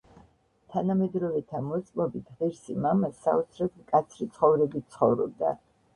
თანამედროვეთა 0.75 1.59
მოწმობით, 1.67 2.31
ღირსი 2.39 2.77
მამა 2.87 3.11
საოცრად 3.19 3.77
მკაცრი 3.83 4.29
ცხოვრებით 4.39 4.89
ცხოვრობდა. 4.97 5.55